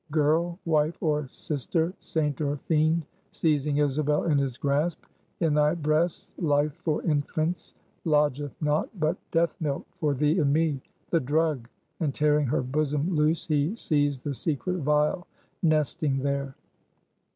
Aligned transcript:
Girl! 0.09 0.57
wife 0.65 0.97
or 1.03 1.27
sister, 1.27 1.93
saint 1.99 2.41
or 2.41 2.57
fiend!" 2.57 3.05
seizing 3.29 3.77
Isabel 3.77 4.23
in 4.23 4.39
his 4.39 4.57
grasp 4.57 5.03
"in 5.39 5.53
thy 5.53 5.75
breasts, 5.75 6.33
life 6.39 6.73
for 6.73 7.03
infants 7.03 7.75
lodgeth 8.03 8.59
not, 8.59 8.89
but 8.99 9.15
death 9.31 9.53
milk 9.59 9.85
for 9.91 10.15
thee 10.15 10.39
and 10.39 10.51
me! 10.51 10.81
The 11.11 11.19
drug!" 11.19 11.69
and 11.99 12.15
tearing 12.15 12.47
her 12.47 12.63
bosom 12.63 13.13
loose, 13.15 13.45
he 13.45 13.75
seized 13.75 14.23
the 14.23 14.33
secret 14.33 14.77
vial 14.77 15.27
nesting 15.61 16.17
there. 16.23 16.55